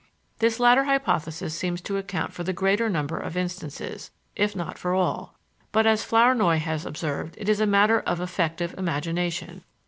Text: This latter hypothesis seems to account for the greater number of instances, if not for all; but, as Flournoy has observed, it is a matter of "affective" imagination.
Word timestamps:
This 0.39 0.59
latter 0.59 0.85
hypothesis 0.85 1.53
seems 1.53 1.79
to 1.81 1.95
account 1.97 2.33
for 2.33 2.43
the 2.43 2.53
greater 2.53 2.89
number 2.89 3.19
of 3.19 3.37
instances, 3.37 4.09
if 4.35 4.55
not 4.55 4.79
for 4.79 4.95
all; 4.95 5.35
but, 5.71 5.85
as 5.85 6.03
Flournoy 6.03 6.57
has 6.57 6.87
observed, 6.87 7.35
it 7.37 7.47
is 7.47 7.61
a 7.61 7.67
matter 7.67 7.99
of 7.99 8.19
"affective" 8.19 8.73
imagination. 8.79 9.63